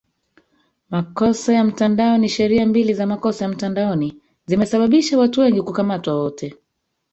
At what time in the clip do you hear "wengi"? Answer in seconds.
5.41-5.61